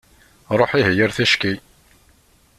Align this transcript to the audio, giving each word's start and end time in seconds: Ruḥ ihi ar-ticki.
Ruḥ 0.59 0.71
ihi 0.79 0.93
ar-ticki. 1.05 1.53